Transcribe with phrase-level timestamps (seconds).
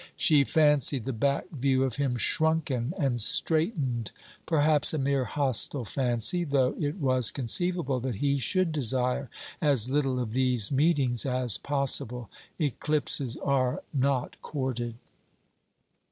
[0.15, 4.11] She fancied the back view of him shrunken and straitened:
[4.47, 9.29] perhaps a mere hostile fancy: though it was conceivable that he should desire
[9.61, 12.31] as little of these meetings as possible.
[12.57, 14.95] Eclipses are not courted.